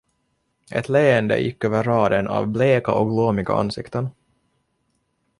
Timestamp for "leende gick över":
0.89-1.83